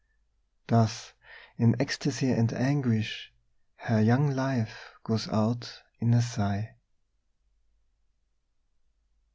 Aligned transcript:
Thus, 0.65 1.13
in 1.57 1.79
ecstasy 1.79 2.31
and 2.31 2.51
anguish, 2.53 3.31
her 3.75 4.01
young 4.01 4.31
life 4.31 4.95
goes 5.03 5.27
out 5.27 5.79
in 5.99 6.15
a 6.15 6.23
sigh." 6.23 6.73